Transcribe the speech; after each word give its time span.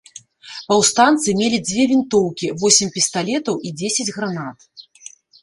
Паўстанцы 0.69 1.35
мелі 1.41 1.59
дзве 1.67 1.83
вінтоўкі, 1.91 2.47
восем 2.63 2.87
пісталетаў 2.97 3.61
і 3.69 3.75
дзесяць 3.83 4.09
гранат. 4.19 4.57